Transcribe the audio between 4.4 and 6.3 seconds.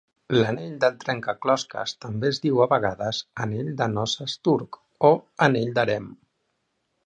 turc" o "anell d'harem".